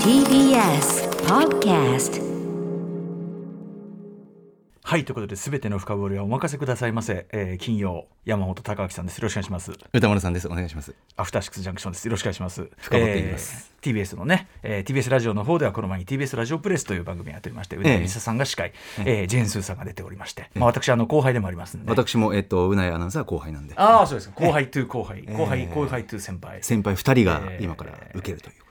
[0.00, 2.16] TBS Podcast
[4.88, 9.18] はいということで全ての深掘りはお任せくださいませ、えー、金曜山本貴明さんです。
[9.18, 9.72] よろしくお願いします。
[9.92, 10.46] 歌丸さんです。
[10.46, 10.94] お願いします。
[11.16, 12.04] アフターシックスジャンクションです。
[12.04, 12.70] よろしくお願いします。
[12.78, 23.74] 深掘っていきます、えー TBS のね、えー、TBS ラジオの方ではこの前に TBS ラジオプレスという番組をやっておりまして、宇田美沙さんが司会、えージェーンスーさんが出ておりまして、まあ、私あの後輩でもありますんで、私もえっとうないアナウンサーは後輩なんで。
[23.76, 24.30] ああそうです。
[24.30, 26.62] か後輩と後輩、え後輩え後輩と先輩。
[26.62, 28.65] 先輩二人がえー今から受けるという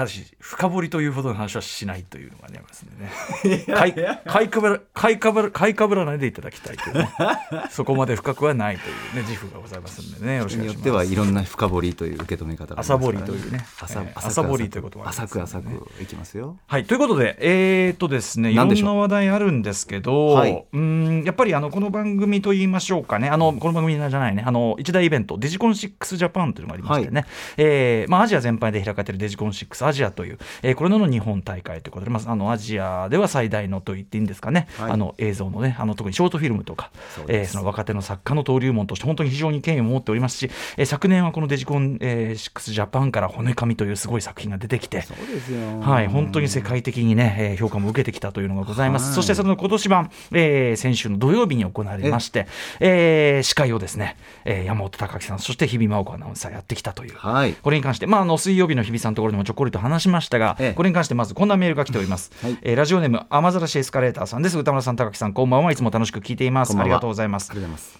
[0.00, 3.64] ただし深掘りというほどの話はしないというのがねありますんでね。
[3.76, 3.94] 買い
[4.26, 7.10] 買いかぶら買いかぶら買いかぶらないでいただきたいというね。
[7.68, 10.84] そこまで深くはないというね自負がございますんでねよろしくお願いします。
[10.84, 16.56] 人によってはいろんな深掘りという受け止め方がありますから朝掘りというね朝え掘りということもあります浅く浅くいきますよ。
[16.66, 20.64] はい、ということで、えー、っとですね、いろんな話題あるんですけど、はい。
[20.72, 27.26] うんやっぱりあのこの番組といいましょうかね、あのこの番組じゃないね、あの一大イベント、デジコン6ジャパンというのがありましてね、
[27.58, 34.92] えーまあ、アジア全般で開かれているデジコン6アジアという、えーこれの日本大会ということで、まあ、あのアジアでは最大のと言っていいんですかね、はい。
[34.92, 36.90] あの映像のね、あの特にショートフィルムとか、
[37.28, 45.80] えーその若手の作家の登竜門として、本当に非常に権威を持っておりますし、えー昨年はこのデジコン、えー6ジャパンから骨紙というすごい作品が出てきて、そうですよ。
[45.80, 49.06] はい、本当に世界的にね、えー評価も受けてきたというのがございます。
[49.06, 49.14] はい。
[49.16, 52.46] そしてその今年版、えー先週の土曜日に行われまして、
[52.78, 53.42] えー。
[53.42, 57.16] 司会をですね、えー山本隆明さん、そして日比真央子アナウンサーやってきたという。
[57.16, 57.54] はい。
[57.54, 60.74] これに関して、まあ、あの水曜日の日比さんのところでもちょこりと話しましたが、ええ。
[60.74, 62.58] これに関してまずこんなメールが来ております、 はい。
[62.62, 64.58] えーラジオネーム雨ざらしエスカレーターさんです。
[64.58, 65.72] 歌村さん高木さんこんばんは。
[65.72, 66.76] いつも楽しく聞いています。
[66.78, 67.52] ありがとうございます。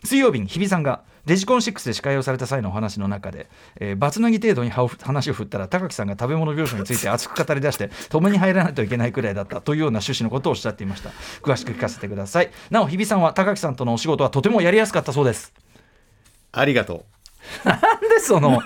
[0.04, 11.10] 水曜日に日比さんがデジコン6で司会をされた際のお話の中で、えー、バツナギ程度に話を振ったら高木さんが食べ物描写について熱く語り出して 止めに入らないといけないくらいだったというような趣旨のことをおっしゃっていました。
[11.42, 12.50] 詳しく聞かせてください。
[12.70, 15.52] なお日比さんは高木さんとのお仕事はとてもやりやすかったそうです。
[16.52, 17.04] ありがと
[17.64, 18.62] なんでその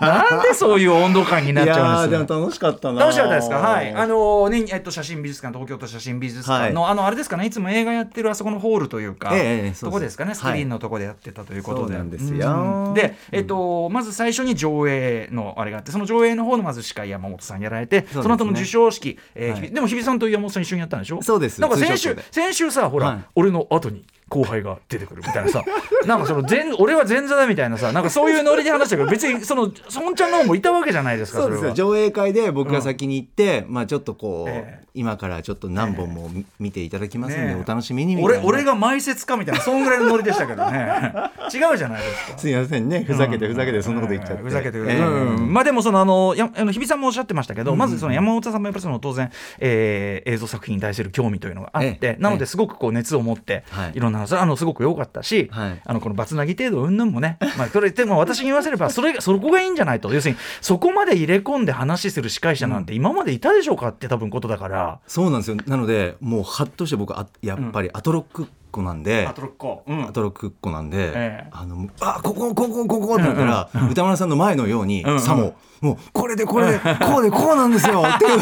[0.00, 3.56] なんでそういう温度感にうなっちゃうんですか楽しかったな楽しかったですか？
[3.58, 3.92] はい。
[3.92, 7.46] あのねえっと写真美術館東京都写真美術館の、あのあれですかね？
[7.46, 10.34] いつも映画やってるあそこのホールというか、ええええそこですかね？
[10.34, 12.50] スクリーンのとこでやってたということで、そうなんですよ。
[12.88, 12.94] うん。
[12.94, 18.28] でえっとまず最初に上映のあれがあってその上映の方のまず司会山本さんやられてそ,、ね。
[18.28, 19.70] の後の授賞式、えーはい。
[19.70, 21.20] でも日比さんと山本さん一緒にやったんでしょ？
[21.22, 21.60] そうです。
[21.60, 23.18] なんか先週先週さほら、はい。
[23.34, 25.62] 俺の後に後輩が出てくるみたいなさ。
[26.06, 31.72] なんかその前俺は前座だみたいなさなんかそういうノリで話したけど別にその孫ちゃんの方もいたわけじゃないですかそうですよ。
[31.74, 34.82] 上映会で僕が先に行って、まあちょっとこう、ええ。
[34.94, 38.44] 今からちょっと何本も見見ていただきますんで、お楽しみにみたいな。
[38.44, 41.12] 俺俺が埋設かみたいなそんぐらいのノリでしたけどね。
[41.52, 42.38] 違うじゃないですか。
[42.38, 43.04] すいませんね。
[43.04, 52.16] ふざけてふざけてそんなこと言っちゃって、ふざけてまあでもそのあのやあの日比さんもおっしゃってましたけど、まずその山本さんもやっぱりその当然、えー映像作品に対する興味というのがあって、ええ。
[52.18, 53.92] なのですごくこう熱を持って、はい。
[53.94, 55.80] い、ろんな話あのすごく良かったし、はい。
[55.84, 65.00] あのこのバツナギ程度云々もね、 まあそれでも私に言わせればそれがそこがいいんじゃないと要するにそこまで入れ込んで話する司会者なんて今までいたでしょうかって多分ことだから。
[65.06, 65.56] そうなんですよ。
[65.66, 70.04] なのでもうハッとして僕あやっぱりアトロックっ子なんで、アトロッコ、うん。
[70.08, 71.48] アトロックっ子なんで、ええ。
[71.52, 75.20] あのあここここここって言ったら、歌丸さんの前のように、んうん。
[75.20, 75.54] さも。
[75.82, 78.38] もうこれでこれでこうでこうなんですよ っていう。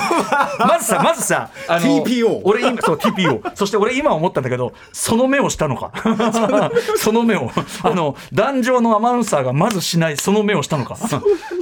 [0.58, 3.56] まずさ、まずさ、TPO 俺今、そう、TPO。
[3.56, 5.90] そして俺今思ったんだけど、その目をしたのか。
[6.98, 7.50] その目を。
[7.82, 10.96] あの、壇上のアナウンサーがまずしない、その目をしたのか。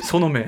[0.03, 0.47] その目。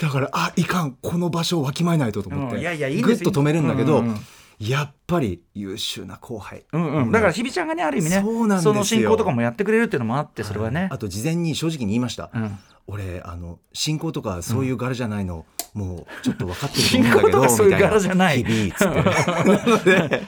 [0.00, 0.96] だからあいかん。
[1.02, 2.60] この場所をわきまえないとと思って、うん。
[2.62, 4.20] いやいやいいんぐっと止めるんだけど、うんうんうん
[4.68, 7.12] やっぱり優秀な後輩、うんうん。
[7.12, 8.74] だから、日比ちゃんがね、ある意味ね、そうなんですよ。
[8.74, 10.88] の進行とかもやってくれるっていうのもあって、それはね。
[10.92, 12.58] あと事前に正直に言いました、うん。
[12.86, 18.44] 俺あの進行とかそういう柄じゃないの、もうちょっと分かってると思うんだけ進行とどかそういう柄じゃない。
[18.44, 19.92] 日々つって。
[20.02, 20.22] なので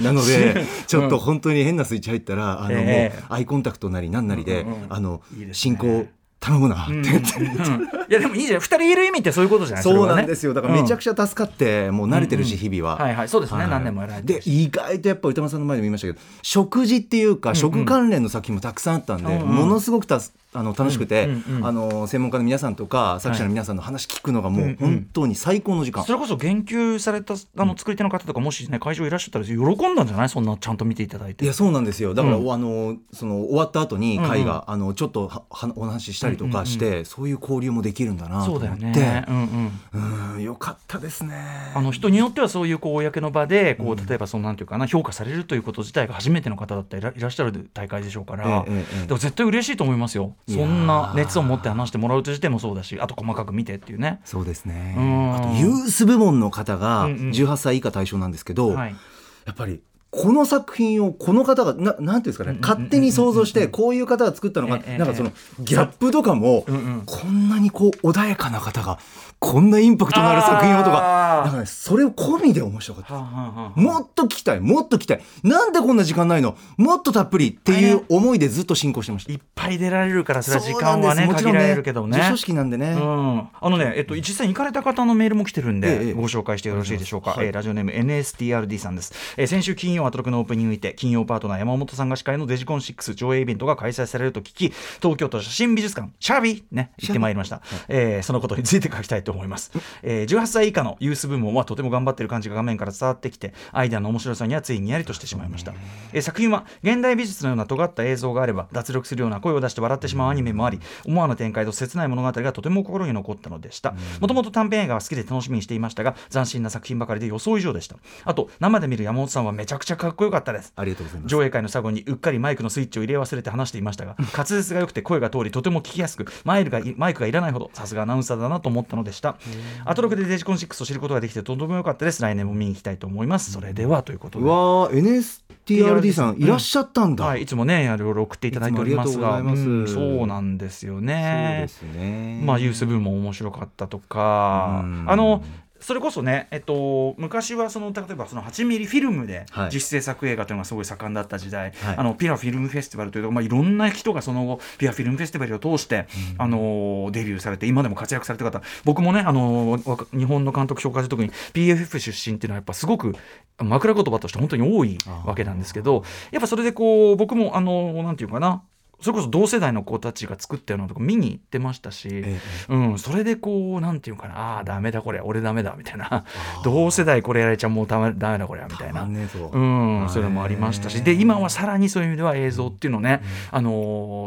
[0.00, 3.18] なのでちょっと本当に変なスイッチ入ったらあの、ええ。
[3.18, 5.22] もうアイコンタクトなりなんなりで、うんうんあの
[5.52, 6.06] 進行
[6.42, 7.82] 頼むなって言って、うん。
[7.84, 8.60] いやでもいいじゃん。
[8.60, 10.52] 二人いる意味ってそういうことじゃないそうなんですよ。
[10.52, 12.96] だからめちゃくくちゃ助かって、もう慣れてるし、日々は。
[12.96, 13.28] はいはい。
[13.28, 13.66] そうですね。
[13.68, 19.48] 何年もやられてで意外とやっぱ歌丸さんの前でも言いましたけど食事っていうか食関連の作品もたくさんあったんで、うんうん。
[19.48, 21.66] ものすごくたすあの楽しくて、うんうんうん。
[21.66, 24.76] あの専門家の皆さんとか作者の皆さんの話聞くのがもうんううん。
[24.76, 30.28] 本当に最高の時間、それこそ言及されたあの作り手の方とかもしね会場いらっしゃったら喜んだんじゃない？
[30.28, 31.44] そんなちゃんと見ていただいて。
[31.44, 32.14] いやそうなんですよ。
[32.14, 34.30] だから、うんあのその終わった後にうんうん。
[34.30, 40.42] 会が、あのちょっとははお話ししたりとかして、そういう交流もできるんだなとそうだ思ってよね、うんうん、うん。
[40.42, 41.34] よかったですね。
[41.74, 49.06] あの人によってはそういうこう公の場でこう例えばそのなんていうかな評価されるということ自体が初めての方だったらいらっしゃる大会でしょうから、ええええ。
[49.06, 54.20] でも絶対嬉しいと思いますよそんな熱を持って話してもらうとしてもそうだしあと細かく見てっていうね。
[54.24, 54.94] そうですね。
[54.98, 55.34] うん。
[55.34, 57.30] あとユース部門の方がうんうん。
[57.30, 58.96] 18歳以下対象なんですけど、はい。
[59.44, 59.82] やっぱり
[60.14, 66.66] この作品をこの方がななんていうんですかね勝手に想像してこういう方が作ったのかええなんかそのギャップとかも
[67.06, 68.98] こんなにこう穏やかな方が
[69.38, 73.80] こんなインパクトのある作品をとかなんかねそれを込みで面白かった。
[73.80, 75.22] もっと聞きたいもっと聞きたい。
[75.42, 76.56] なんでこんな時間ないの？
[76.76, 79.32] もっとたっぷりっていう思いでずっと進行してました。
[79.32, 82.18] いっぱい出られるからそれは時間はねもちろん限られるけどね。
[82.18, 87.46] 授賞式なんでね、うん、あのね、えっと、実際に行かれた方のメールも来てるんで、ええご紹介してよろしいでしょうか、はい。
[87.46, 99.72] えーラジオネーム NSTRD さんです、えー先週金曜アトロクのオープニングにて金曜パートナー山本さんが司会のデジコン6上映イベントが開催されると聞き東京都写真美術館シャービーね行ってまいりました、えーそのことについて書きたいと思います、
[100.02, 105.74] えー18歳以下のユース部門はとても頑張ってる感じが画面から伝わってきてアイデアの面白さにはついにやりとしてしまいました、
[106.12, 113.94] えー作品は現代美術のような尖った映像があれば脱力するような声を出して笑ってしまうアニメもあり思わぬ展開と切ない物語がとても心に残ったのでした。
[114.20, 117.96] もともと短編映画は好きで楽しみにしていましたが斬新な作品ばかりで予想以上でした。
[118.24, 120.72] あと生で見る山本さんはめちゃくちゃかっこよかったです。
[120.76, 121.30] ありがとうございます。
[121.30, 129.36] 上映会の最後にうっかりマイクのスイッチを入れ忘れて話していましたが滑舌が良くて声が通りとても聞きやすくマイルがマイクがいらないほどさすがアナウンサーだなと思ったのでした。
[129.84, 132.22] アトロクでデジコン6を知ることができてとても良かったです。
[132.22, 133.52] 来年も見に行きたいと思います。
[133.52, 134.44] それではということで。
[134.44, 141.68] うわー NSTRD さんいらっしゃったんだ、はい、いつもね、いろいろ送っていただいておりますが、うんそうなんですよそうねで。
[141.68, 142.42] すね。
[142.44, 144.82] まあ、ユース部も面白かったとか。
[144.84, 145.42] うん、あの、
[145.82, 149.70] それこそね、えっと、昔はその例えばその8ミリフィルムではい。
[149.70, 151.96] 実製作映画というのがすごい盛んだった時代、はい。
[151.96, 156.06] あのピラフィルムフェスティバルというと、まあ、いろんな人がその後ピラフィルムフェスティバルを通して、
[156.38, 158.62] あのデビューされて今でも活躍されてる方。
[158.84, 159.78] 僕もねあの
[160.12, 163.14] 日本の監督紹介するときに PFF 出身っていうのはやっぱすごく
[163.58, 168.62] 枕言葉として本当に多いわけなんですけどやっぱそれでこう僕もあのなんていうかな
[169.02, 176.24] それこそ同世代の子たちが作ったようなとこ見に行ってましたし、えうん、それでこうなんていうかなああーダメだこれ俺ダメだみたいな。
[176.64, 183.72] 同世代これやられちゃもうダメだこれみたいたなうん、そういうのもありましたし、で、今はさらにそういう意味では映像っていうのをね、あの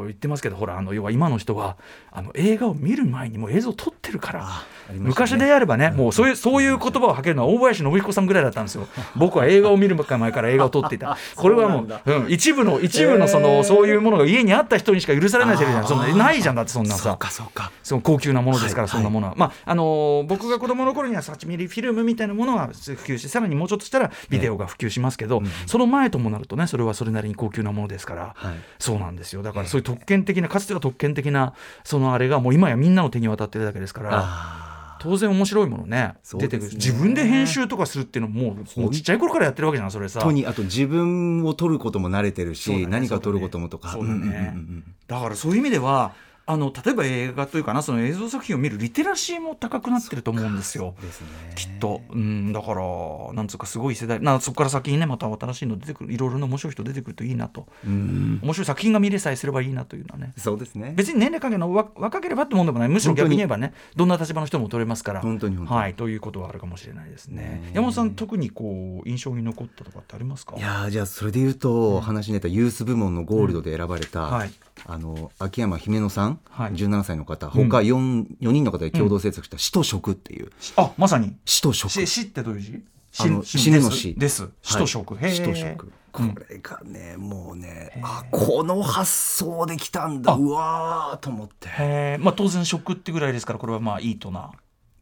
[0.04, 1.78] ー言ってますけど、ほら、あの、要は今の人は、
[2.12, 4.46] あの、映画を見る前にもう映像を撮ってるから、
[4.94, 5.00] ね。
[5.00, 8.88] 昔であればね、もうそういう、そういう言葉を吐けるのは大林信彦さんぐらいだったんですよ。
[9.16, 11.18] 僕は映画を見る前から映画を撮っていた。
[11.36, 15.88] これはもう、うん、一部の、一部のその、そういうものが家にあった人にしか許されないセリフじゃん。
[15.88, 17.04] そんな、ないじゃんだってそんなさ。
[17.04, 17.18] そう。
[17.18, 17.72] かそうか。
[17.84, 28.56] その高級なものですから、はいそんなものは、まああのー僕が子供の頃には8ミリフィルムみたいなものが普及してさらにもうちょっとしたらビデオが普及しますけど、その前ともなるとねそれはそれなりに高級なものですから、はい。
[28.80, 29.44] そうなんですよ。
[29.44, 31.54] だからそういう特権的なかつては特権的な
[31.84, 34.75] そのあれがもう今やみんなの手に渡ってるだけですから。
[35.06, 40.20] あ当然面白いものね出てくる自分で編集とかするっていうのももうちっちゃい頃からやってるわけじゃんそれさ。
[40.20, 43.90] ーとにあと自分を撮ることも慣れてるし、ね何か撮ることもとか。
[43.90, 44.18] そうだね。
[44.18, 44.84] んんうんうん。
[45.08, 46.14] だからそういう意味では
[46.48, 50.94] あの例えば映画というかなその映像作品を見るリテラシーも高くなってると思うんですよ。
[51.02, 51.28] ですね。
[51.56, 54.20] きっと、うん、だからなんつうかすごい世代。
[54.20, 57.66] なそこから先にねまた新しいの出てくるいろいろな面白い人出てくるといいなと。
[57.86, 58.40] うん。
[58.44, 60.34] 面白い作品が見れさえすればいいなというのはね。
[60.38, 60.94] そうですね。
[60.96, 62.90] 別に年齢関係のわ若ければってもんでもない。
[62.90, 65.22] むしろ逆に言えばねどんな立場の人も取れますから。
[65.22, 65.80] 本当に本当に。
[65.80, 67.42] はいということはあるかもしれないですね。
[67.44, 70.56] ね山本さん特にこう印象に残ったとかってありますか？
[70.58, 74.52] いやーじゃあそれで言うと、話に出たユース部門のゴールドで選ばれた、はい
[74.86, 76.74] あの秋山姫野さん、はい。
[76.74, 80.52] 17歳の方他 4, 4人の方で共同制作した「死と食」っていう。
[80.76, 82.84] あまさに「死と食」し死ってどういう字？
[83.18, 84.14] あの死の死。
[84.16, 84.50] です。
[84.62, 85.92] 死と食、死と食。
[86.12, 90.34] これがね、もうねあこの発想できたんだ。
[90.34, 90.36] あ。
[90.36, 92.18] うわーと思って。
[92.20, 94.52] まあ当然食ってぐらいですからこれはまあいいとな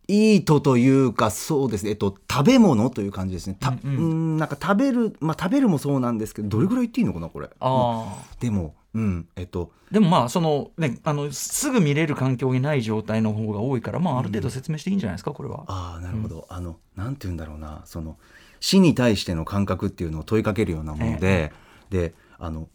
[0.08, 1.92] いいとというかそうですね。
[1.92, 3.58] えっと食べ物という感じですね。
[3.60, 3.96] たううん。
[3.96, 7.48] うんんなんか食べるまあ食べるもそうなんですけどどれぐらい言っていいのかなこれ。
[7.48, 9.28] ああでもうん。
[9.36, 9.72] えっと。
[9.92, 15.64] でもまあそのねあのすぐ見れる環境にない状態の方が多いからまあある程度説明していいんじゃないですかこれは。
[15.68, 17.82] ああなるほど、あのなんて言うんだろうな。
[17.86, 18.18] その
[18.60, 21.54] 死に対しての感覚っていうのを問いかけるようなもので、
[21.90, 22.68] であの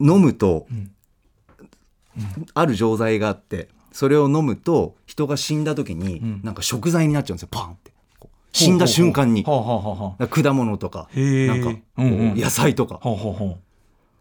[0.00, 0.90] 飲むと、ん。
[2.54, 7.90] ある錠剤があってそれを飲むと人が死んだ時に、んなんか食材になっちゃうんですよパンって
[8.52, 9.50] 死んだ瞬間に果
[10.52, 13.00] 物とかなんか野菜とか、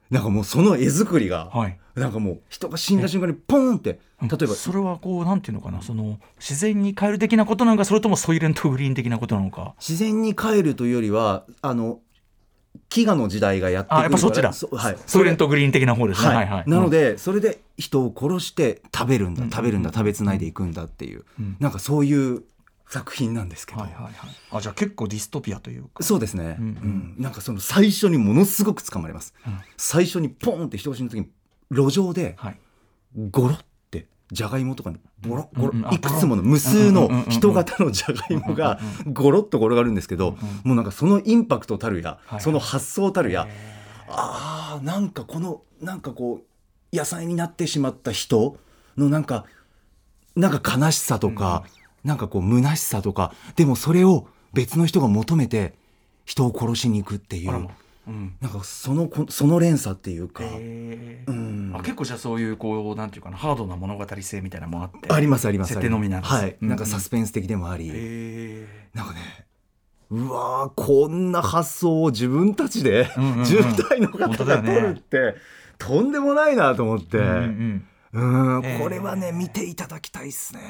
[0.10, 1.80] なんかもうその絵作りが、うはい。
[1.96, 9.76] なんかもう人が死んだ瞬間にポーンって例えばそれはこうなんていうのかなその自然に変える的なことなのかそれともソイレントグリーン的なことなのか。
[9.80, 12.00] 自然に帰るというよりはあの
[12.90, 14.54] 飢餓の時代がやってくるあやっぱそっちだ。
[14.54, 16.28] そはい、ソイレントグリーン的な方ですね。
[16.28, 16.70] はいはいはい。
[16.70, 22.44] なので、それで人を殺して食べるんだ、うん食べるんだ食べつないでいくんだっていう、うんなんかそういう
[22.88, 24.14] 作品なんですけど、はいはいはい。
[24.52, 26.04] あじゃあ結構ディストピアというか。
[26.04, 31.30] そうですね、ううんんなんかその最初にものすごく掴まれます、うん最初にポーンって人が死ぬ時に
[31.72, 32.60] 路上ではい。
[33.32, 33.64] ゴロって
[34.32, 38.80] じゃがいもとかにボロゴロ、いくつもの無数の人型のじゃがいもが
[39.12, 43.48] ゴロッと転がるんですけど、もうなんかそのインパクトたるや、はいその発想たるや、
[44.08, 48.58] あーなんかこのなんかこう野菜になってしまった人
[48.98, 49.46] のなんか
[50.36, 51.64] なんか悲しさとか、
[52.04, 55.74] なんかこう虚しさとかでもそれを別の人が求めて
[56.26, 57.68] 人を殺しに行くっていう
[58.08, 58.36] うん。
[58.42, 61.30] なんかそのこその連鎖っていうか、へー。
[61.30, 61.72] うん。
[61.76, 69.20] あ結構じゃあそういうこうなんていうかなハードな物語性みたいなのもあってありますあります設定のみなんですはい、うんなんかサスペンス的でもあり、へなんかね
[70.12, 73.42] うわーこんな発想を自分たちで、うんうんうん。
[73.44, 75.36] 10代の方が取るって、
[75.78, 80.62] とんでもないなと思って、ーうんうんうんえーこれはね見ていただきたいっすね。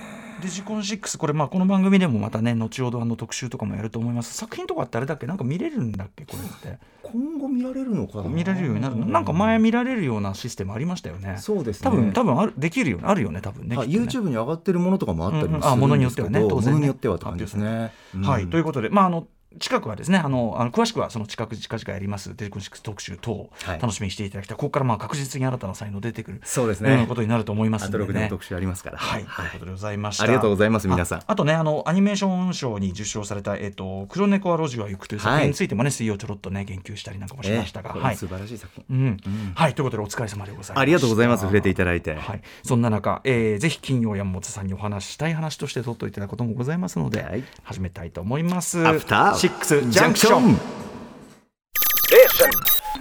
[0.41, 4.34] デジコン6これまあこの番組でもまたね後ほどあの特集とかもやると思います。
[4.34, 5.25] 作品とかってあれだっけ？
[5.25, 6.25] なんか見れるんだっけ？
[6.25, 6.79] これって。
[7.01, 8.29] 今後見られるのかな？
[8.29, 9.05] 見られるようになるの？
[9.05, 11.38] なんか前見られるようなシステムありましたよね。
[11.39, 11.89] そうですね。
[11.89, 14.08] 多分多分あるできるよあるよね多分ねはいきっとね。
[14.08, 16.72] YouTube に上がってるものとかもあったりもするうんうんあものんですけどによってはね当然ね。
[16.72, 17.91] ものによってはって感じですね。
[18.24, 19.27] はい、というこことで、まあ、あの
[19.58, 23.79] 近くはですねあのあの詳しくはその近く近々やりますデジコン6特集等をはい。
[23.79, 26.89] 楽しみにしていただきたい、ここからまあ確実に新たな才能出てくるそうですね。
[26.89, 28.06] ようなことになると思いますアのでね。
[28.06, 28.98] トロクでも特集ありますから。
[28.98, 30.24] はい、ということでございました。
[30.24, 31.20] ありがとうございます皆さん。
[31.20, 38.86] ああとね、あのアニメーション賞に受賞された、えっ、と、黒猫は路地は行くという作品についてもね、水曜ちょろっとね、言及したりなんかもしましたが、はい、ええこれ素晴らしい作品。
[38.89, 38.94] う
[39.29, 40.79] ん、はい、ということで、お疲れ様でございました。
[40.79, 41.41] ありがとうございます。
[41.41, 42.15] 触れていただいて。
[42.15, 47.44] はい、そんな中、えーぜひ金曜山本さんにお話ししたい話として取っておいただくこともございますので、はい。
[47.63, 48.86] 始めたいと思います。
[48.88, 50.79] アフター6ジャンクション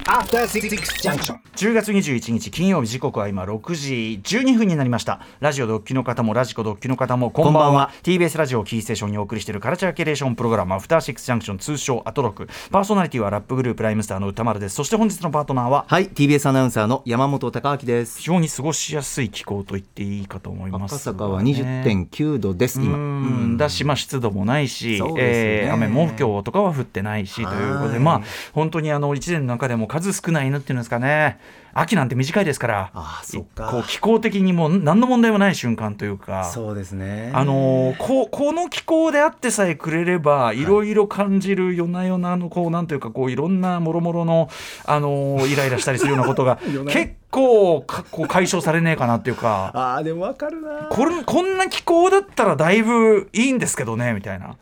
[0.09, 1.39] ックスジャンクション。
[1.39, 1.39] After Six Junction.
[1.59, 18.25] 10月21日金曜日時刻は今6時12分になりましたラジオドッキの方もラジコドッキの方もこんばんはこんばんは TBS ラジオをキーステーションにお送りしているカルチャーキュレーションプログラムアフターシックスジャンクション通称アトロクパーソナリティはラップグループライムスターの歌丸ですそして本日のパートナーははい、TBS アナウンサーの山本貴明です非。
[18.27, 22.97] 常に過ごしやすい気候と言っていいかと思います赤坂は20.9度です、今。
[22.97, 28.23] うんだし、まあ、湿度もないし、ねえー雨も今日とかは降ってないしということで、はいまあ、
[28.53, 31.39] 本当にあの1年の中でも数少ない犬っていうんですかね、
[31.75, 36.45] 秋なんて短いですから、ああそっかこう気候的にもう何の問題もない瞬間というか。
[36.45, 37.31] そうですね。
[37.35, 44.49] あのーこうこの気候であってさえくれればいろいろ感じる夜な夜なのこうなんというかこういろんなもろもろの、
[44.85, 46.59] あのーイライラしたりするようなことが
[46.89, 50.89] 結構かこう解消されねえかなっていうかああ、でもわかるな。
[50.91, 54.57] これこんな気候だったらだいぶいいんですけどねみたいな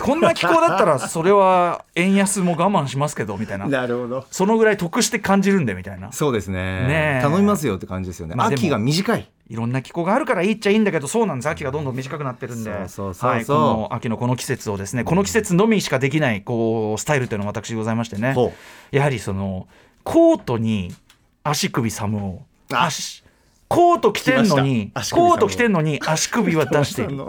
[0.00, 4.24] こんな気候だったら それは円安も我慢しますけどみたいななるほど。
[4.30, 6.86] そのぐらい得して感じるんでみたいなそうですね。
[6.86, 7.22] ねえ。
[7.22, 8.34] 頼みますよって感じですよね。
[8.34, 9.28] まあ秋が短い。
[9.48, 11.48] いろんな気候があるからいいっちゃいいんだけどそうなんです。
[11.48, 12.70] 秋がどんどん短くなってるんで。
[12.70, 18.32] 秋のこの季節をですねこの季節のみしかできないこうスタイルというのが私ございましてね。
[18.32, 18.52] ほ
[18.90, 19.68] やはりその
[20.04, 20.94] コートに
[21.44, 22.86] 足首サムをあ。
[22.86, 23.21] 足
[23.74, 27.24] コート着てんのにコート着てんのに足首は出している。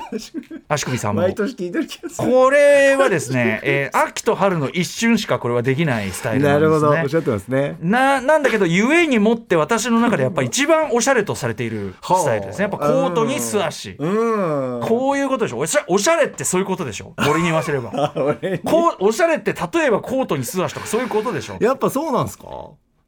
[0.68, 0.98] 足首。
[0.98, 2.28] サムを毎年聞いてる気がする。
[2.32, 6.88] これはですね、えー秋と春の一瞬しかこれはできないスタイルなですなんるほど。
[6.88, 7.76] おっねしゃってますね。
[7.80, 12.62] ななんだけどゆえにもって私の中でやっぱり一番おしゃれとされているスタイルですね。
[12.62, 13.96] やっぱコートに素足。
[13.98, 14.80] うん。
[14.82, 15.58] こういうことでしょ。
[15.58, 17.14] おしゃおしゃれってそういうことでしょ。
[17.28, 18.12] 俺に言わせれば。
[18.16, 21.56] 俺こうおしゃれって例えばコートに素足とかそういうことでしょ。
[21.60, 22.44] やっぱそうなんですか？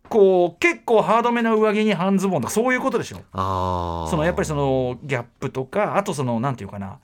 [0.09, 3.19] こう結構ハードめな上着に半ズボンとかそういうことでしょ。
[3.33, 4.11] ああ。
[4.11, 6.99] そのやっぱりそのギャップとかあとそのなんていうかな。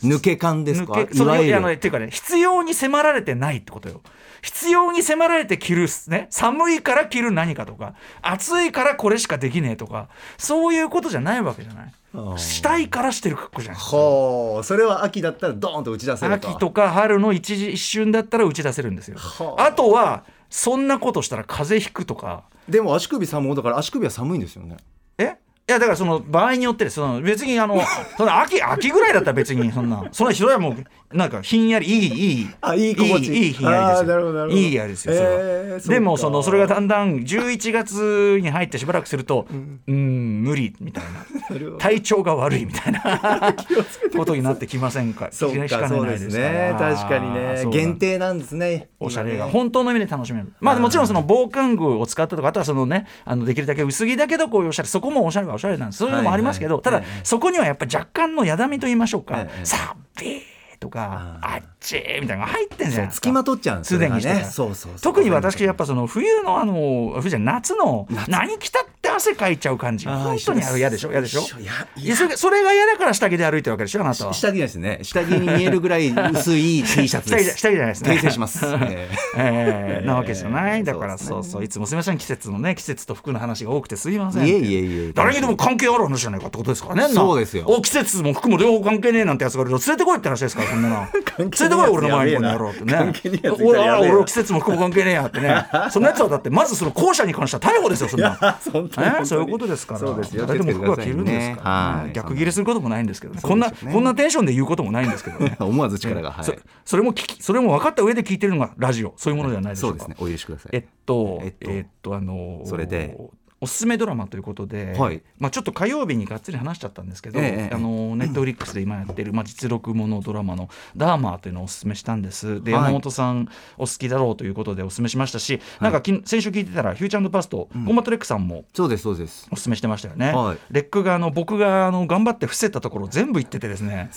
[0.00, 1.00] 抜け感ですか？
[1.00, 1.56] いわゆる。
[1.56, 4.00] あのねっていうかね必要に迫られてないってことよ。
[4.40, 6.28] 必要に迫られて着るね。
[6.30, 7.94] 寒いから着る何かとか。
[8.22, 10.08] 暑いからこれしかできねえとか。
[10.38, 11.92] そういうことじゃないわけじゃない。
[12.38, 14.64] したいからしてる格好じゃないほう。
[14.64, 16.48] それは秋だったらドーンと打ち出せると。
[16.50, 19.16] 秋とか春の一時一瞬だったら打ち出せるんですよ。
[19.18, 22.44] はああとはそんなことしたら風邪ひくとか。
[22.68, 24.76] でも足首寒いだから足首は寒いんですよね。
[25.16, 25.24] え？
[25.24, 25.28] い
[25.72, 26.96] やだからその場合によってです。
[26.96, 27.80] その別にあの
[28.18, 30.04] その秋秋ぐらいだったら別にそんな。
[30.12, 33.46] そんな人はもうなんかひんやりいいいいあいい心地いい。
[33.46, 39.46] いいひんやりですいいやりですよえーでもそのそれがだんだん11月に入ってしばらくすると
[39.86, 40.42] うん。
[40.42, 41.70] 無理みたいな。
[41.78, 43.00] 体調が悪いみたいな
[44.16, 45.28] ことになってきませんか？
[45.30, 45.60] そうかね。
[45.60, 47.64] ないかそうですね確かにね。
[47.70, 48.88] 限定なんですね。
[49.00, 49.52] おしゃれが今ね。
[49.52, 55.98] 本当の意味で楽しめる、まあもちろんその防寒具を使ったとかあとはそのねあのできるだけ薄着だけどこういうおしゃれそこもおしゃれはおしゃれなんです。
[55.98, 57.12] そういうのもありますけど、ただ、はいはい。
[57.16, 60.51] ええそこにはやっぱ若干のやだみと言いましょうか、ええさっびー
[60.82, 64.08] とかああっちーみたいなのが入ってんじゃないですかそうつきまとっちゃうんですよね。
[64.08, 65.00] たそうそうそう。
[65.00, 66.06] 特に私やっぱその。
[66.06, 70.06] 冬のあの冬じゃ夏の何着たって汗かいちゃう感じ。
[70.06, 71.10] 本当に嫌でしょ？
[71.10, 71.40] 嫌でしょ？
[71.60, 72.16] いやいいや。
[72.16, 74.32] それそれが嫌だから下着で歩いてるわけでしょあなたは。
[74.32, 77.58] 下着ですね下着に見えるぐらい薄い T シャツです。
[77.58, 78.12] 下着じゃないですね。
[78.14, 78.64] 訂正します。
[78.88, 80.00] ええ。
[80.02, 80.84] ーなわけじゃない。
[80.84, 82.18] だからそうそういつもすみません。
[82.18, 84.46] 季節のね季節と服の話が多くてすいません。
[84.46, 87.14] いえいえいえ誰にでも関係ある話じゃないかってことですからね。
[87.14, 87.64] そうですよ。
[87.66, 91.06] お季節も服も両方関係ねえなんてやつがいると連れてこいって話ですからこんなの。
[91.38, 93.12] 連れてこい俺の前にこの野郎ってね
[93.60, 95.66] 俺は俺季節も服も関係ねえやってね。
[95.90, 98.38] そんなやつはだってまずその後者に関しては逮捕ですよそんな
[99.02, 100.00] えそういうことですから。
[100.00, 100.46] そうですよ。
[100.46, 103.40] 誰でも服は着るんですか逆切れすることもないんですけどね。
[103.40, 105.56] そこんなこんなテンションで言うこともないんですけどね。
[105.60, 106.44] 思わず力が、はい。
[106.44, 106.54] そ
[106.84, 109.14] それも聞きそれも分かった上で聞いてるのがラジオ。
[109.16, 110.26] そういうものではないでしょか、そううですね。
[110.28, 110.76] お許しください。
[110.76, 113.16] えっと、ええっっとと、あのーそれで
[113.62, 115.22] おすすめドラマということで、はい。
[115.38, 122.60] まあ、ちょっと火曜日にがっつり話しちゃったんですけど、ええあのネットフリックスで今やってる、まあ、実録ものドラマの「ダーマー」というのをおすすめしたんです。
[122.64, 122.82] で、はい。
[122.82, 129.46] 山本さんお好きだろうということでおすすめしましたし、なんかき先週聞いてたらフューチャーパスト、コンバットレックさんもそうですそうです。
[129.52, 130.58] おすすめしてましたよね、はい。
[130.72, 134.10] レックがあの僕があの頑張って伏せたところ全部言っててですね。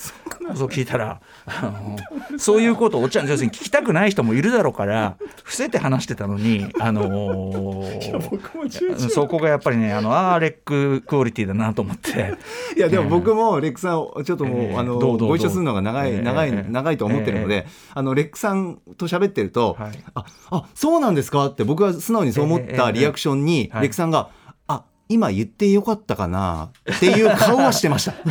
[0.56, 1.98] そう聞いたらあの
[2.40, 12.36] そういうことをおっちゃん要するに聞きたくない人もいるだろうから伏せて話してたのにあのーそこがやっぱりねあのあーレッククオリティだなと思って。
[12.76, 16.72] いやでも僕もレックさんをちょっともう、ええあのご一緒するのが長い、ええ長い、ええ。
[16.72, 19.92] 長いと思ってるので、あのレックさんと喋ってると、はい。
[20.14, 23.82] ああそうなんですかって僕は素直にそう思っええたリアクションに、はい。
[23.84, 24.30] レックさんが
[24.68, 28.14] あ今言ってよかったかなっていう顔はしてました。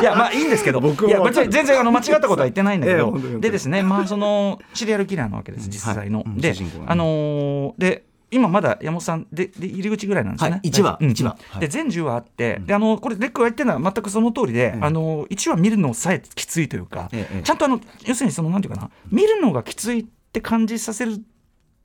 [0.00, 0.80] いやまあいいんですけど。
[0.80, 1.08] 僕も。
[1.08, 6.24] いや別に全然あの間違ったことは言ってないんだけど、 でですねまあそのシリアルキラーなわけです実際の。
[6.36, 6.86] で主人公がね。
[6.90, 10.54] あのーで今まだ山本さんでで入り口ぐらいなんですよね。
[10.54, 11.60] はい一話うん。
[11.60, 14.78] で全10話あって、であのこれレックが言ってるのは全くその通りで、ええ。
[14.80, 17.36] あの1話見るのさえきついというか、ええ。
[17.36, 21.22] ええちゃんとあの要するにそのなんていうかな見るのがきついって感じさせる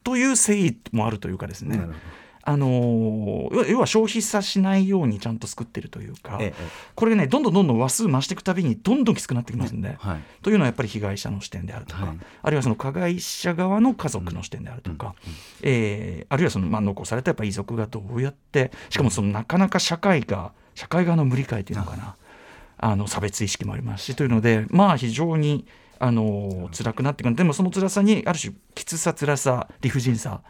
[0.04, 1.82] という誠意もあるというかですね。
[2.50, 6.63] あのー要要は消費さしないようにちゃんと作ってるというか、ええ
[6.96, 10.22] これねどんどんどんどん話数増していくたびにどんどんきつくなってきますんで、はい。
[10.42, 12.18] というのはやっぱり被害者の視点であるとか、はい。
[12.44, 15.13] あるいはその加害者側の家族の視点であるとか、
[15.62, 22.16] えーあるいはその、まあ、残されたやっぱ遺族がどうやってしかもそのなかなか社会が社会側の無理解というのかな、
[22.77, 25.66] あの差別意識もありますしというのでまあ非常に
[26.00, 27.36] あの辛くなってくる。
[27.36, 30.42] でもその辛さにある種きつさ辛さ理不尽さ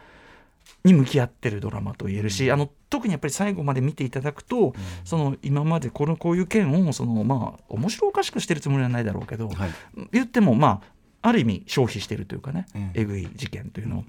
[0.84, 9.70] に向き合ってるドラマと言えるし、あの特にやっぱり最後まで見ていただくと、その今までこのこういう件をそのまあ面白おかしくしてるつもりはないだろうけど、はい。
[10.12, 10.80] 言ってもま
[11.22, 14.04] あある意味消費してるというかね、ええぐい事件というのを、っ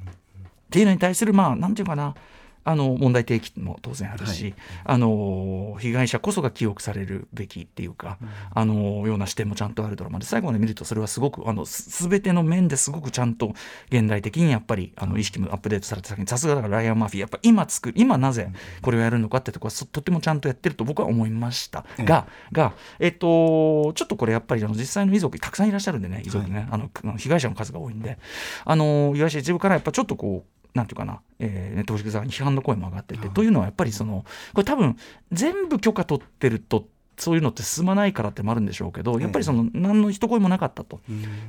[0.69, 2.15] ていうのに対するまあなんていうかな
[2.63, 4.55] あの問題提起も当然あるし、はい。
[4.85, 8.17] あの被害者こそが記憶されるべきっていうか、
[8.53, 13.53] あのような視点もちゃんとあるドラマで最後まで見るとそれはすごくあのす全ての面ですごくちゃんと
[13.89, 21.85] 現代的にやっぱりあの意識もアップデートされた先にさすがだからライアン・マーフィーやっぱ今作る今なぜこれをやるのかってとこはそとてもちゃんとやってると僕は思いました。
[21.99, 28.17] が、がえっとちょっとこれやっぱりあの実際の遺族たくさんいらっしゃるんでね遺族ね、あの被害者の数が多いんで
[28.65, 34.97] あの被害者一部からやっぱちょっとこうなんていうかな、えー、ネットフリックス側に批判の声も上がってて、というのはやっぱりそのこれ多分
[35.31, 36.87] 全部許可取ってると
[37.19, 41.01] そういうのって進まないからってもあるんでしょうけどやっぱりその何の一声もなかったと、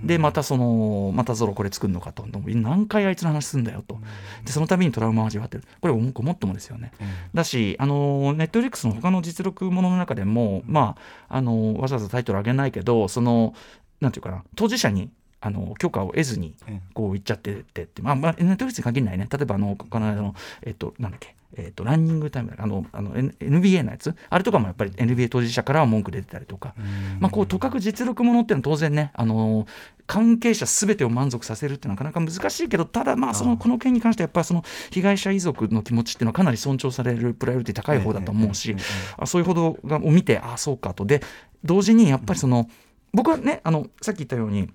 [0.03, 2.27] でまたそのまたゾロこれ作るのかと。
[2.27, 3.99] 何回あいつの話すんだよと。
[4.45, 5.65] でその度にトラウマを味わってる。
[5.81, 6.93] これ思うもっともですよね、
[7.33, 10.97] だしあのネットフリックスの他の実録ものの中でも、ま
[11.29, 13.55] ああのわざわざタイトル上げないけどその
[14.01, 19.29] なんていうかな当事者にあの許可を得ずにええこう言っちゃっててって、まあ、まあ、ネットフリックスに限らないね。
[19.31, 21.35] 例えばあのこの間の、えっと、なんだっけ。
[21.57, 22.63] えっとランニングタイムだ。
[22.63, 24.15] あのあの NBA のやつ。
[24.29, 26.75] あれとかもやっぱり NBA 当事者からは文句出てたりとか、
[27.19, 29.67] まあ、こうとかく実力ものっていうのは当然ねあの
[30.07, 38.77] 関係者すべてを満足させるってなかなか難しいけどただまあそのこの件に関してはやっぱりその被害者遺族の気持ちっていうのはかなり尊重されるプライオリティ高い方だと思うし、
[39.17, 41.05] あそういうほどがを見てああそうかと。
[41.05, 41.21] で
[41.65, 42.71] 同時にやっぱりその、
[43.13, 44.71] 僕はねあのさっき言ったように、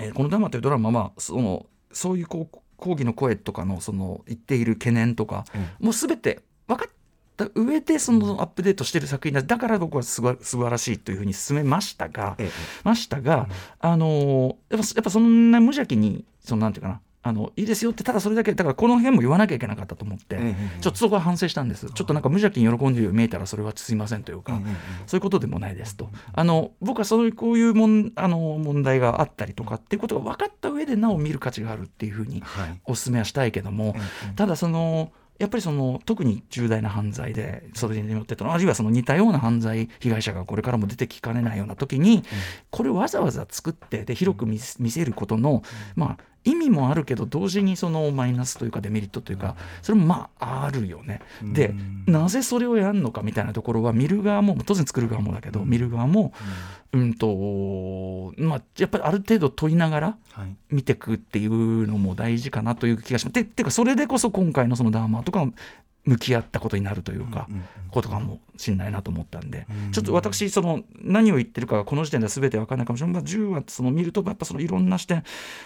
[0.00, 5.44] えーこのドラマというドラマはそのそういうこう抗議の声とかのその言っている懸念とか、
[5.80, 6.92] もうすべて分かっ
[7.36, 12.50] た上でそのアップデートしている作品だだから僕はすば素晴らしいというふうに進めましたが、ええ。
[12.84, 13.48] ましたが、
[13.80, 21.90] あのやっぱやっぱそんな無邪気にそのなんていうかなあのいいですよってただそれだけだからこの辺も言わなきゃいけなかったと思って、ちょっとそこは反省したんです。
[21.90, 24.60] ちょっとなんか無邪気に喜んでるように見えたらそれはすいませんというか、
[25.06, 26.08] そういうことでもないですと。
[26.32, 32.80] あの僕はそういうこういうもんあの問題があったりとかっていうことが分かった上でなお見る価値があるっていうふうにはい。
[32.84, 33.96] お勧めはしたいけども、
[34.36, 42.22] ただそのやっぱりその特に重大な犯罪でそれによってとあるいはその似たような犯罪被害者がこれからも出てきかねないような時に、
[42.70, 45.62] これをわざわざ作ってで広く見せることの、
[45.94, 51.20] まあ意味もあるけど同時にそのマイナスというかデメリットというかそれもまああるよね。
[51.42, 51.74] で
[52.06, 56.32] なぜそれをやるのかみたいなところは見る側も当然作る側もだけど見る側も
[56.92, 57.14] うん。
[57.14, 60.56] とまあやっぱりある程度問いながらはい。
[60.70, 63.32] 見ていくっていうのも大事かなという気がします。
[63.32, 65.46] ててかそれでこそ今回のそのダーマーとか
[66.06, 67.48] 向き合ったことになるというか、
[67.90, 75.24] ことかもしれないなと思ったんで、ちょっと私その何を言ってるかがこの時点では全て分からないかもしれない、まあ、10はその見るとやっぱそのいろんな視点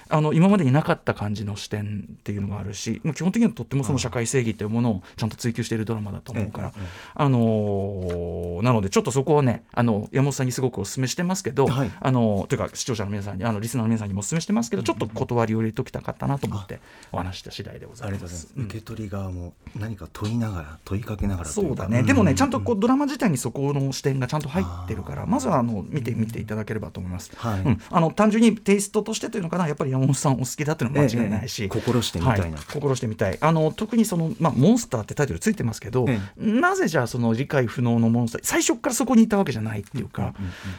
[0.09, 6.73] あの今までになかった感じの視点っていうのがあるし、まあ、基本的にはとってもその社会正義というものをちゃんと追求しているドラマだと思うから、
[7.15, 11.91] あのーなのでちょっとそこをねあの山本さんにすごくお勧めしてますけど、はい。
[12.01, 16.81] あのというか視聴者の皆さんにあのリスナーの皆さんにもお勧めしてますけどちょっと断りを入れておきたかったなと思って
[17.13, 18.53] お話した次第でござあいます。
[18.57, 27.31] 受け取り側も何か問いながら問いかけながらといそうかだね、でもね、うちゃんとこうドラマ自体にそこの視点がちゃんと入ってるから、まずはあの見てみていただければと思います。
[27.37, 27.61] はい。
[27.61, 32.57] うん、あの単純にテイストとしてというのかな、やっぱり山本さんお好きだっていうのは間違いないし、ええ心してみたいな。
[32.57, 33.39] は心してみたい。
[33.41, 40.35] あの特にそのまあモンスターってタイトルついてますけど、えなぜじゃあその理解不能のモンスター、最初からそこにいたわけじゃないっていうか、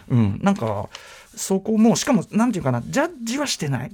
[0.09, 0.89] うん、なんか
[1.35, 3.91] そこもしかもなんていうかな、ジャッジはしてない。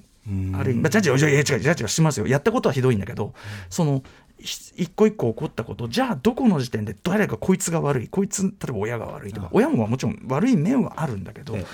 [0.54, 2.28] ある意味、まあ、ジャッジは、いやいや違う、ジャッジはしますよ。
[2.28, 3.34] やったことはひどいんだけど、
[3.70, 11.65] その、ひ一個一個起こったこと、じゃあどこの時点で誰かこいつが悪い、こいつ、例えば親が悪いとか、親ももちろん悪い面はあるんだけど、え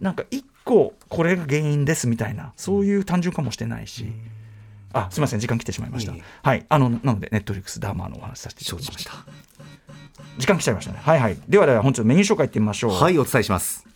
[0.00, 4.06] なんか一個これが原因ですみたいな、そういう単純化もしてないし、
[4.92, 6.12] あ、すみません、時間来てしまいました。
[6.12, 9.04] いえいえはい、あの、なので、ネットフリックスダーマーのお話しさせていただきまし。
[9.04, 9.12] た
[10.38, 10.98] 時間来ちゃいましたね。
[11.02, 11.38] はいはい。
[11.48, 12.92] ではでは、本日のメニュー紹介いってみましょう。
[12.92, 13.90] はいお伝えします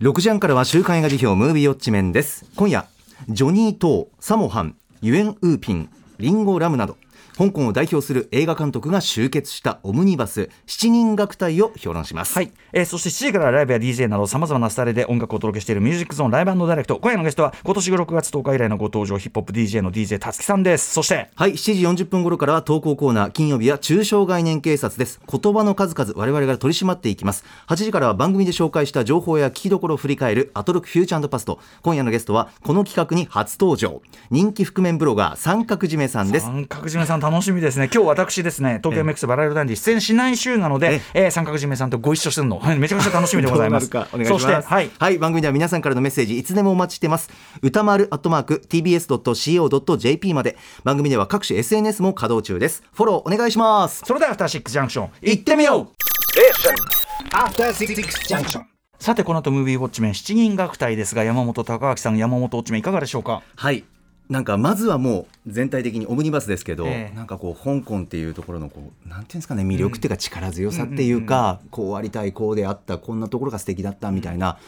[0.00, 2.86] 6時半からは週刊映画辞表ムービーウォッチメンです今夜
[3.30, 6.98] ジョニー・トーサモハンユエン・ウーピンリンゴ・ラムなど
[7.36, 25.20] 香港を代表する映画監督が集結したオムニバス七人楽隊を評論します、はい、えーそして7時からライブや DJ などさまざまなスタイルで音楽をお届けしているミュージックゾーンライブダイレクト今夜のゲストは今年6月10日以来のご登場ヒップホップ DJ の DJ たつきさんですそしてはい、7時40分頃からは投稿コーナー、金曜日は中小概念警察です。
[25.30, 27.44] 言葉の数々、我々が取り締まっていきます。
[27.68, 31.60] 8時からは番組で紹介した情報や聞きどころを振り返る、アトロクフューチャーパスト。
[31.82, 34.02] 今夜のゲストは、この企画に初登場。
[34.30, 36.46] 人気覆面ブロガー、三角締めさんです。
[36.46, 44.44] 三角締めさん楽しみですね今日私ですね東京 MX バラエルダンディ出演しない週なので、えー三角締めさんとご一緒するのはい めちゃくちゃ楽しみでございますどうなるかお願いします。
[44.44, 47.30] そしてはい番組では皆さんからのメッセージ、いつでもお待ちしてます。
[47.62, 50.56] 歌丸アットマーク、tbs.co.jp まで。
[50.84, 52.82] 番組では各種 SNS も稼働中です。
[52.94, 54.02] フォローお願いします。
[54.04, 57.94] それではアフターシックスジャンクション行ってみよう After Six
[58.28, 58.62] Junction.
[58.98, 63.42] さてこの後ムービーウォッチメン7人楽隊ですが山本隆明さん山本ウォッチメンいかがでしょうか？
[63.56, 63.84] はい
[64.28, 67.16] なんかまずはもう全体的にオムニバスですけど、ええ。
[67.16, 74.58] なんかこう香港っていうところのこうなんていうんですかね魅力っていうか力強さっていうか、こうありたいこうであったこんなところが素敵だったみたいな、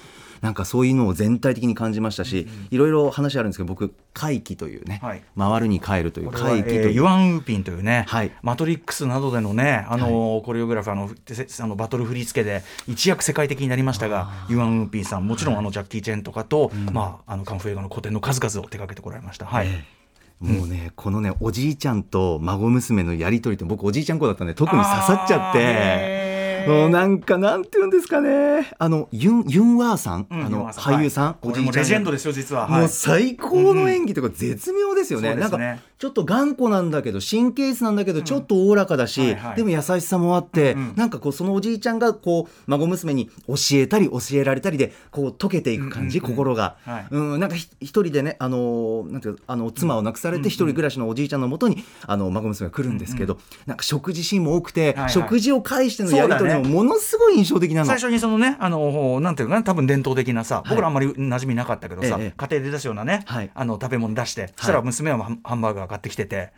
[0.40, 5.22] なんかそういうのを全体的に感じましたし、いろいろ話あるんですけど僕回帰というね、はい。
[5.36, 8.32] 回るに帰るという回帰という、えーユアン・ウーピンというね、はい。
[8.42, 19.46] マトリックスなどでのね、あのコレオグラファーのせあのバトル振り付けで一躍世界的になりましたが、ユアン・ウーピンさん、もちろんあのジャッキー・チェンとかと、まあ、あのカンフー映画の古典の数々を手掛けてこられました。
[19.46, 19.66] はい。
[19.68, 19.98] ええ
[20.40, 26.27] もうね、このねおじいちゃんと孫娘のやり取りって僕おじいちゃん子だったんで特に刺さっちゃって
[26.68, 28.70] もうなんかなんて言うんですかね。
[28.78, 31.34] あのユンユンワーさん、うんあの俳優さん、はい。
[31.40, 32.68] これおじいちゃんもレジェンドですよ実は。
[32.68, 35.58] もうはい最高の演技とか絶妙ですよね,、うんなんか
[35.98, 39.56] ちょっと頑固なんだけど神経質なんだけどちょっとおおらかだし、はいはい。
[39.56, 40.96] でも優しさもあって、うんうん。
[40.96, 46.36] なんかこうそのおじいちゃんがこう孫娘に教えたり教えられたりでこう溶けていく感じ、うんうんうん。
[46.36, 47.06] 心が、はい。
[47.10, 55.10] うん、なんかひ一人でねあのなんていうかあの妻を亡くされて一人暮らしのおじいちゃんのもとにあの孫娘が来るんですけど、なんか食事シーンも多くて、はいはい。
[55.10, 57.86] 食事を介してのやり取りねもものすごい印象的なの。
[57.86, 63.50] 最初にそのね、あのなんていうかな、多分伝統的なさ、僕らあんまり馴染みなかったけどさ、ええ家庭で出すようなね、はい。
[63.54, 66.52] あの食べ物出して、そしたら娘はハンバーガー買ってきてて、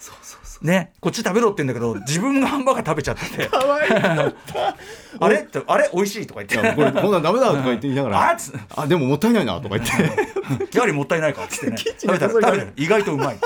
[0.63, 3.31] ね、こっち食べろって言うんだけど、自分がハンバーガー食べちゃって。
[3.31, 3.89] て、かわい。
[3.89, 3.93] い
[5.21, 5.41] あれ？
[5.41, 5.91] って、あれ？
[5.93, 8.53] 美味しいとか言って、これこんなんダメだとか言って言いながら あっつ。
[8.77, 9.93] あでももったいないなとか言って。
[10.77, 13.39] やはりもったいないからっつってね、食べた食べたら意外とうまい。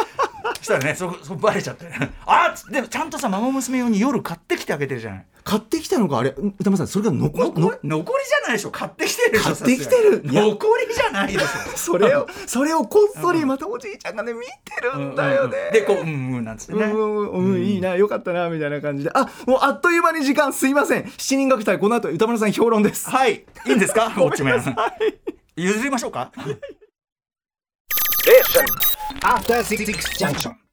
[0.59, 1.87] そしたらね、そそバレちゃって、
[2.27, 5.27] あっでもちゃんとさ、孫娘用に夜買ってきてあげてるじゃない。
[5.44, 8.70] 買ってきたのかあれ歌丸さんそれが残り残りじゃないでしょ。
[8.70, 10.22] 買ってきてるでしょ買ってきてる。
[10.24, 11.46] 残りじゃないでしょ。
[11.76, 14.50] それをそれをこっそりまたおじいちゃんがね見て
[14.83, 19.11] るんだよね、でこううんうんなんつってね、うんうんうん、いいなよかったなみたいな感じで。
[19.12, 21.12] あもうあっという間に時間すいません。
[21.18, 23.11] 七人楽隊この後歌丸さん評論です。
[23.11, 23.44] はい。
[23.66, 24.12] いいんですか？
[24.16, 24.70] ごめんなさ
[25.57, 25.62] い。
[25.62, 26.33] 譲りましょうか
[29.22, 29.85] ？After Six
[30.18, 30.63] Junction.